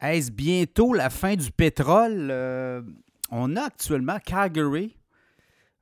Est-ce 0.00 0.30
bientôt 0.30 0.94
la 0.94 1.10
fin 1.10 1.36
du 1.36 1.50
pétrole? 1.52 2.28
Euh, 2.30 2.80
on 3.30 3.54
a 3.56 3.64
actuellement 3.64 4.18
Calgary, 4.24 4.96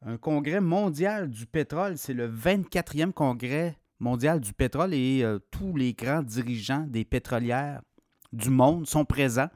un 0.02 0.17
congrès 0.17 0.60
mondial 0.60 1.30
du 1.30 1.46
pétrole. 1.46 1.96
C'est 1.96 2.14
le 2.14 2.28
24e 2.28 3.12
congrès 3.12 3.78
mondial 4.00 4.41
du 4.41 4.52
pétrole 4.52 4.92
et 4.92 5.23
euh, 5.23 5.39
tous 5.52 5.76
les 5.76 5.92
grands 5.92 6.23
dirigeants 6.23 6.84
des 6.89 7.04
pétrolières 7.04 7.81
du 8.32 8.50
monde 8.50 8.89
sont 8.89 9.04
présents. 9.04 9.50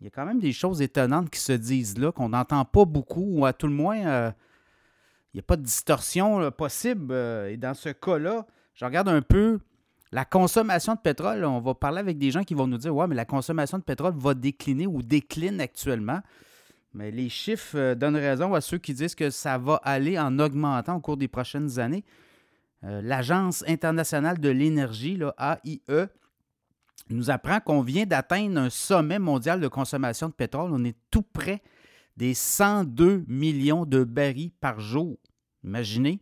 Il 0.00 0.04
y 0.04 0.06
a 0.08 0.10
quand 0.10 0.26
même 0.26 0.40
des 0.40 0.52
choses 0.52 0.82
étonnantes 0.82 1.30
qui 1.30 1.40
se 1.40 1.52
disent 1.52 1.96
là, 1.96 2.12
qu'on 2.12 2.28
n'entend 2.28 2.66
pas 2.66 2.84
beaucoup, 2.84 3.38
ou 3.38 3.46
à 3.46 3.54
tout 3.54 3.68
le 3.68 3.72
moins, 3.72 4.06
euh, 4.06 4.30
il 5.32 5.38
n'y 5.38 5.40
a 5.40 5.44
pas 5.44 5.56
de 5.56 5.62
distorsion 5.62 6.50
possible. 6.50 7.10
et 7.48 7.56
dans 7.56 7.72
ce 7.72 7.88
cas-là, 7.88 8.44
je 8.74 8.84
regarde 8.84 9.08
un 9.08 9.22
peu 9.22 9.60
la 10.14 10.24
consommation 10.24 10.94
de 10.94 11.00
pétrole, 11.00 11.44
on 11.44 11.58
va 11.58 11.74
parler 11.74 11.98
avec 11.98 12.18
des 12.18 12.30
gens 12.30 12.44
qui 12.44 12.54
vont 12.54 12.68
nous 12.68 12.78
dire 12.78 12.94
Ouais, 12.94 13.08
mais 13.08 13.16
la 13.16 13.24
consommation 13.24 13.78
de 13.78 13.82
pétrole 13.82 14.14
va 14.16 14.32
décliner 14.32 14.86
ou 14.86 15.02
décline 15.02 15.60
actuellement. 15.60 16.20
Mais 16.92 17.10
les 17.10 17.28
chiffres 17.28 17.76
euh, 17.76 17.94
donnent 17.96 18.14
raison 18.14 18.54
à 18.54 18.60
ceux 18.60 18.78
qui 18.78 18.94
disent 18.94 19.16
que 19.16 19.30
ça 19.30 19.58
va 19.58 19.80
aller 19.82 20.16
en 20.16 20.38
augmentant 20.38 20.94
au 20.94 21.00
cours 21.00 21.16
des 21.16 21.26
prochaines 21.26 21.80
années. 21.80 22.04
Euh, 22.84 23.02
L'Agence 23.02 23.64
internationale 23.66 24.38
de 24.38 24.50
l'énergie, 24.50 25.18
AIE, 25.36 25.82
nous 27.10 27.30
apprend 27.30 27.58
qu'on 27.58 27.80
vient 27.80 28.06
d'atteindre 28.06 28.60
un 28.60 28.70
sommet 28.70 29.18
mondial 29.18 29.60
de 29.60 29.66
consommation 29.66 30.28
de 30.28 30.34
pétrole. 30.34 30.70
On 30.72 30.84
est 30.84 30.96
tout 31.10 31.22
près 31.22 31.60
des 32.16 32.34
102 32.34 33.24
millions 33.26 33.84
de 33.84 34.04
barils 34.04 34.52
par 34.60 34.78
jour. 34.78 35.16
Imaginez, 35.64 36.20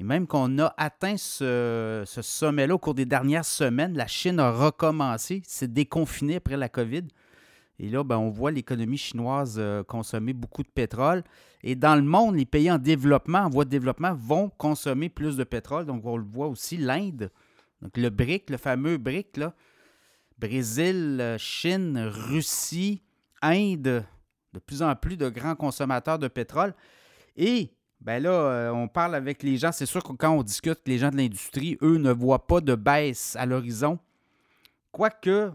et 0.00 0.04
même 0.04 0.26
qu'on 0.26 0.58
a 0.58 0.74
atteint 0.76 1.16
ce, 1.16 2.04
sommet-là 2.06 2.74
au 2.74 2.78
cours 2.78 2.94
des 2.94 3.06
dernières 3.06 3.44
semaines, 3.44 3.96
la 3.96 4.06
Chine 4.06 4.40
a 4.40 4.50
recommencé, 4.50 5.42
s'est 5.46 5.68
déconfinée 5.68 6.36
après 6.36 6.56
la 6.56 6.68
COVID. 6.68 7.04
Et 7.78 7.88
là, 7.88 8.04
ben, 8.04 8.18
on 8.18 8.30
voit 8.30 8.50
l'économie 8.50 8.98
chinoise 8.98 9.56
euh, 9.58 9.82
consommer 9.82 10.32
beaucoup 10.32 10.62
de 10.62 10.68
pétrole. 10.68 11.24
Et 11.62 11.74
dans 11.74 11.96
le 11.96 12.02
monde, 12.02 12.36
les 12.36 12.44
pays 12.44 12.70
en 12.70 12.78
développement, 12.78 13.40
en 13.40 13.50
voie 13.50 13.64
de 13.64 13.70
développement, 13.70 14.14
vont 14.14 14.48
consommer 14.48 15.08
plus 15.08 15.36
de 15.36 15.44
pétrole. 15.44 15.84
Donc, 15.84 16.04
on 16.04 16.16
le 16.16 16.24
voit 16.24 16.46
aussi, 16.46 16.76
l'Inde, 16.76 17.30
donc 17.82 17.96
le 17.96 18.10
BRIC, 18.10 18.50
le 18.50 18.56
fameux 18.56 18.96
BRIC, 18.96 19.36
là, 19.36 19.54
Brésil, 20.38 21.18
euh, 21.20 21.38
Chine, 21.38 21.98
Russie, 21.98 23.02
Inde, 23.42 24.04
de 24.52 24.58
plus 24.58 24.82
en 24.82 24.94
plus 24.96 25.16
de 25.16 25.28
grands 25.28 25.56
consommateurs 25.56 26.18
de 26.18 26.28
pétrole. 26.28 26.74
Et 27.36 27.70
ben 28.00 28.22
là, 28.22 28.30
euh, 28.30 28.70
on 28.70 28.88
parle 28.88 29.14
avec 29.14 29.42
les 29.42 29.56
gens. 29.56 29.72
C'est 29.72 29.86
sûr 29.86 30.02
que 30.02 30.12
quand 30.12 30.30
on 30.30 30.42
discute, 30.42 30.80
les 30.86 30.98
gens 30.98 31.10
de 31.10 31.16
l'industrie, 31.16 31.78
eux, 31.82 31.96
ne 31.96 32.12
voient 32.12 32.46
pas 32.46 32.60
de 32.60 32.74
baisse 32.74 33.34
à 33.36 33.46
l'horizon. 33.46 33.98
Quoique, 34.92 35.52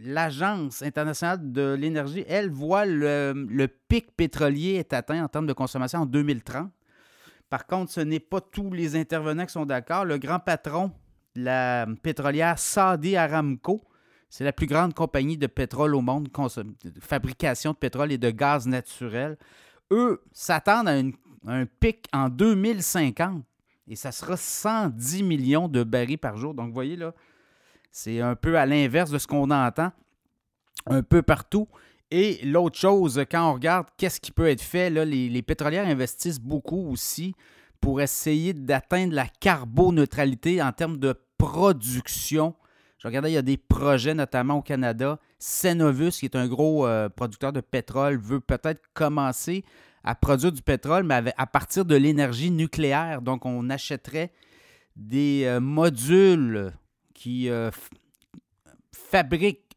l'Agence 0.00 0.82
internationale 0.82 1.52
de 1.52 1.74
l'énergie, 1.74 2.24
elle, 2.28 2.50
voit 2.50 2.86
le, 2.86 3.66
pic 3.88 4.16
pétrolier 4.16 4.74
est 4.74 4.92
atteint 4.92 5.22
en 5.22 5.28
termes 5.28 5.46
de 5.46 5.52
consommation 5.52 6.00
en 6.00 6.06
2030. 6.06 6.70
Par 7.50 7.66
contre, 7.66 7.92
ce 7.92 8.00
n'est 8.00 8.20
pas 8.20 8.40
tous 8.40 8.72
les 8.72 8.96
intervenants 8.96 9.46
qui 9.46 9.52
sont 9.52 9.66
d'accord. 9.66 10.04
Le 10.04 10.18
grand 10.18 10.38
patron 10.38 10.92
la 11.34 11.86
pétrolière 12.02 12.58
Saudi 12.58 13.16
Aramco, 13.16 13.80
c'est 14.28 14.44
la 14.44 14.52
plus 14.52 14.66
grande 14.66 14.92
compagnie 14.92 15.38
de 15.38 15.46
pétrole 15.46 15.94
au 15.94 16.00
monde, 16.00 16.28
de 16.28 17.00
fabrication 17.00 17.72
de 17.72 17.76
pétrole 17.76 18.12
et 18.12 18.18
de 18.18 18.30
gaz 18.30 18.66
naturel 18.66 19.38
eux 19.90 20.22
s'attendent 20.32 20.88
à 20.88 21.52
un 21.52 21.66
pic 21.66 22.06
en 22.12 22.28
2050 22.28 23.42
et 23.88 23.96
ça 23.96 24.12
sera 24.12 24.36
110 24.36 25.22
millions 25.22 25.68
de 25.68 25.82
barils 25.82 26.18
par 26.18 26.36
jour. 26.36 26.54
Donc, 26.54 26.68
vous 26.68 26.74
voyez 26.74 26.96
là, 26.96 27.14
c'est 27.90 28.20
un 28.20 28.34
peu 28.34 28.58
à 28.58 28.66
l'inverse 28.66 29.10
de 29.10 29.18
ce 29.18 29.26
qu'on 29.26 29.50
entend 29.50 29.92
un 30.86 31.02
peu 31.02 31.22
partout. 31.22 31.68
Et 32.10 32.44
l'autre 32.44 32.78
chose, 32.78 33.24
quand 33.30 33.50
on 33.50 33.54
regarde 33.54 33.86
qu'est-ce 33.96 34.20
qui 34.20 34.30
peut 34.30 34.48
être 34.48 34.62
fait, 34.62 34.90
là, 34.90 35.04
les, 35.04 35.28
les, 35.28 35.42
pétrolières 35.42 35.86
investissent 35.86 36.40
beaucoup 36.40 36.90
aussi 36.90 37.34
pour 37.80 38.00
essayer 38.00 38.52
d'atteindre 38.52 39.14
la 39.14 39.26
carboneutralité 39.26 40.62
en 40.62 40.72
termes 40.72 40.98
de 40.98 41.14
production. 41.36 42.54
Je 42.98 43.06
regardais, 43.06 43.30
il 43.30 43.34
y 43.34 43.38
a 43.38 43.42
des 43.42 43.56
projets 43.56 44.14
notamment 44.14 44.56
au 44.56 44.62
Canada. 44.62 45.18
Cenovus, 45.38 46.18
qui 46.18 46.24
est 46.24 46.36
un 46.36 46.48
gros 46.48 46.86
euh, 46.86 47.08
producteur 47.08 47.52
de 47.52 47.60
pétrole, 47.60 48.18
veut 48.18 48.40
peut-être 48.40 48.82
commencer 48.94 49.64
à 50.04 50.14
produire 50.14 50.52
du 50.52 50.62
pétrole, 50.62 51.04
mais 51.04 51.32
à 51.36 51.46
partir 51.46 51.84
de 51.84 51.94
l'énergie 51.94 52.50
nucléaire. 52.50 53.22
Donc, 53.22 53.46
on 53.46 53.70
achèterait 53.70 54.32
des 54.96 55.44
euh, 55.44 55.60
modules 55.60 56.72
qui 57.14 57.48
euh, 57.48 57.70
fabriquent 58.92 59.76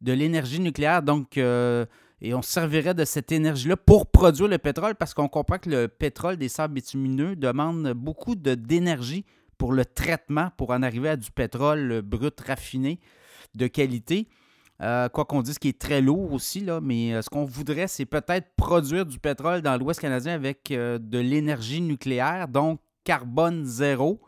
de 0.00 0.12
l'énergie 0.12 0.60
nucléaire. 0.60 1.02
Donc, 1.02 1.36
et 2.24 2.34
on 2.34 2.42
servirait 2.42 2.94
de 2.94 3.04
cette 3.04 3.32
énergie-là 3.32 3.76
pour 3.76 4.06
produire 4.06 4.48
le 4.48 4.58
pétrole 4.58 4.94
parce 4.94 5.14
qu'on 5.14 5.28
comprend 5.28 5.58
que 5.58 5.70
le 5.70 5.88
pétrole 5.88 6.36
des 6.36 6.48
sables 6.48 6.74
bitumineux 6.74 7.36
demande 7.36 7.92
beaucoup 7.92 8.34
d'énergie 8.34 9.24
pour 9.58 9.72
le 9.72 9.84
traitement, 9.84 10.50
pour 10.56 10.70
en 10.70 10.82
arriver 10.82 11.08
à 11.08 11.16
du 11.16 11.30
pétrole 11.30 12.02
brut 12.02 12.40
raffiné 12.40 13.00
de 13.54 13.66
qualité. 13.66 14.28
Euh, 14.82 15.08
quoi 15.08 15.24
qu'on 15.24 15.42
dise 15.42 15.58
qui 15.58 15.68
est 15.68 15.78
très 15.78 16.00
lourd 16.00 16.32
aussi, 16.32 16.60
là, 16.60 16.80
mais 16.80 17.14
euh, 17.14 17.22
ce 17.22 17.30
qu'on 17.30 17.44
voudrait, 17.44 17.86
c'est 17.86 18.04
peut-être 18.04 18.48
produire 18.56 19.06
du 19.06 19.20
pétrole 19.20 19.62
dans 19.62 19.76
l'Ouest 19.76 20.00
canadien 20.00 20.34
avec 20.34 20.72
euh, 20.72 20.98
de 20.98 21.18
l'énergie 21.18 21.80
nucléaire, 21.80 22.48
donc 22.48 22.80
carbone 23.04 23.64
zéro. 23.64 24.20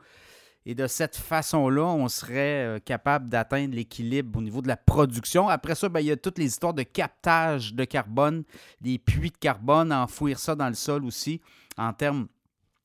Et 0.67 0.75
de 0.75 0.87
cette 0.87 1.17
façon-là, 1.17 1.85
on 1.85 2.09
serait 2.09 2.81
capable 2.87 3.29
d'atteindre 3.29 3.75
l'équilibre 3.75 4.39
au 4.39 4.43
niveau 4.43 4.63
de 4.63 4.69
la 4.69 4.79
production. 4.79 5.47
Après 5.47 5.75
ça, 5.75 5.91
ben, 5.91 6.01
il 6.01 6.07
y 6.07 6.11
a 6.11 6.17
toutes 6.17 6.39
les 6.39 6.47
histoires 6.47 6.73
de 6.73 6.85
captage 6.85 7.75
de 7.75 7.85
carbone, 7.85 8.45
des 8.81 8.99
puits 8.99 9.31
de 9.31 9.37
carbone, 9.37 9.93
enfouir 9.93 10.39
ça 10.39 10.55
dans 10.55 10.69
le 10.69 10.75
sol 10.75 11.05
aussi, 11.05 11.43
en 11.77 11.93
termes 11.93 12.29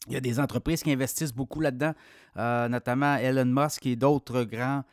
il 0.08 0.14
y 0.14 0.18
a 0.18 0.22
des 0.22 0.42
entreprises 0.42 0.84
qui 0.84 0.92
investissent 0.92 1.34
beaucoup 1.34 1.62
là-dedans, 1.62 1.94
notamment 2.36 3.16
Elon 3.16 3.46
Musk 3.46 3.86
et 3.86 3.96
d'autres 3.96 4.44
grands 4.44 4.84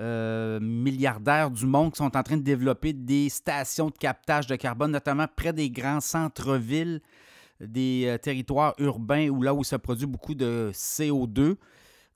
euh, 0.00 0.58
milliardaires 0.60 1.50
du 1.50 1.66
monde 1.66 1.92
qui 1.92 1.98
sont 1.98 2.16
en 2.16 2.22
train 2.22 2.36
de 2.36 2.42
développer 2.42 2.92
des 2.92 3.28
stations 3.28 3.90
de 3.90 3.96
captage 3.96 4.46
de 4.46 4.56
carbone, 4.56 4.90
notamment 4.90 5.26
près 5.34 5.52
des 5.52 5.70
grands 5.70 6.00
centres-villes, 6.00 7.00
des 7.60 8.06
euh, 8.06 8.18
territoires 8.18 8.74
urbains 8.78 9.28
où 9.28 9.42
là 9.42 9.54
où 9.54 9.62
ça 9.62 9.78
produit 9.78 10.06
beaucoup 10.06 10.34
de 10.34 10.70
CO2. 10.72 11.56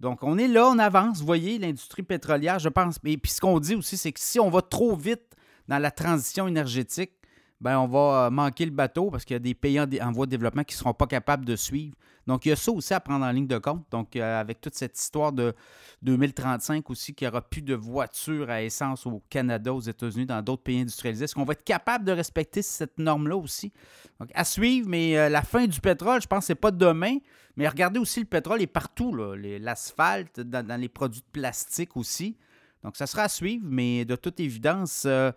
Donc, 0.00 0.22
on 0.22 0.39
est 0.39 0.49
là, 0.49 0.69
on 0.69 0.78
avance. 0.78 1.21
Vous 1.21 1.27
voyez, 1.27 1.59
l'industrie 1.59 2.03
pétrolière, 2.03 2.59
je 2.59 2.69
pense. 2.69 2.97
Et 3.05 3.16
puis, 3.16 3.33
ce 3.33 3.41
qu'on 3.41 3.59
dit 3.59 3.75
aussi, 3.75 3.97
c'est 3.97 4.12
que 4.12 4.21
si 4.21 4.39
on 4.39 4.50
va 4.50 4.62
trop 4.62 4.95
vite 4.97 5.37
dans 5.66 5.78
la 5.78 5.91
transition 5.91 6.47
énergétique, 6.47 7.12
ben, 7.60 7.78
on 7.78 7.88
va 7.88 8.26
euh, 8.26 8.30
manquer 8.30 8.64
le 8.64 8.70
bateau 8.70 9.10
parce 9.10 9.24
qu'il 9.24 9.34
y 9.34 9.36
a 9.36 9.41
des 9.41 9.54
pays 9.54 9.80
en, 9.80 10.12
voie 10.12 10.26
de 10.26 10.30
développement 10.30 10.62
qui 10.62 10.74
ne 10.74 10.78
seront 10.78 10.94
pas 10.94 11.06
capables 11.06 11.44
de 11.44 11.56
suivre. 11.56 11.96
Donc, 12.26 12.44
il 12.44 12.50
y 12.50 12.52
a 12.52 12.56
ça 12.56 12.70
aussi 12.70 12.92
à 12.92 13.00
prendre 13.00 13.24
en 13.24 13.30
ligne 13.30 13.46
de 13.46 13.58
compte. 13.58 13.86
Donc, 13.91 14.14
euh, 14.14 14.41
avec 14.41 14.60
toute 14.60 14.74
cette 14.74 14.96
histoire 14.98 15.32
de 15.32 15.54
2035 16.02 16.88
aussi, 16.91 17.14
qu'il 17.14 17.26
n'y 17.26 17.30
aura 17.30 17.41
plus 17.41 17.62
de 17.62 17.74
voitures 17.74 18.50
à 18.50 18.62
essence 18.62 19.06
au 19.06 19.22
Canada, 19.30 19.72
aux 19.72 19.80
États-Unis, 19.80 20.26
dans 20.26 20.42
d'autres 20.42 20.62
pays 20.62 20.80
industrialisés, 20.80 21.24
est-ce 21.24 21.34
qu'on 21.34 21.44
va 21.44 21.54
être 21.54 21.64
capable 21.64 22.04
de 22.04 22.12
respecter 22.12 22.62
cette 22.62 22.98
norme-là 22.98 23.36
aussi? 23.36 23.72
Donc, 24.20 24.30
à 24.34 24.44
suivre, 24.44 24.88
mais 24.88 25.16
euh, 25.16 25.28
la 25.28 25.42
fin 25.42 25.66
du 25.66 25.80
pétrole, 25.80 26.20
je 26.20 26.26
pense 26.26 26.41
que 26.41 26.47
ce 26.48 26.52
n'est 26.52 26.56
pas 26.56 26.70
demain. 26.70 27.16
Mais 27.56 27.66
regardez 27.66 27.98
aussi, 27.98 28.20
le 28.20 28.26
pétrole 28.26 28.62
est 28.62 28.68
partout. 28.68 29.12
L'asphalte, 29.14 30.38
dans, 30.38 30.80
les 30.80 30.88
produits 30.88 31.22
de 31.22 31.41
plastique 31.41 31.97
aussi. 31.97 32.36
Donc, 32.84 32.97
ça 32.97 33.06
sera 33.06 33.25
à 33.25 33.28
suivre, 33.28 33.65
mais 33.69 34.05
de 34.05 34.16
toute 34.16 34.41
évidence, 34.41 35.05
euh, 35.06 35.33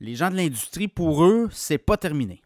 les 0.00 0.14
gens 0.14 0.30
de 0.30 0.36
l'industrie, 0.36 0.88
pour 0.88 1.24
eux, 1.24 1.48
c'est 1.52 1.78
pas 1.78 1.96
terminé. 1.96 2.42